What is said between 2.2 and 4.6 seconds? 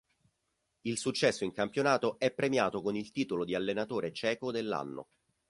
premiato con il titolo di allenatore ceco